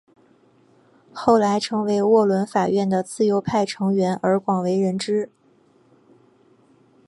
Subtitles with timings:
[1.13, 5.29] 后来成为沃伦法院的自由派成员而广为人知。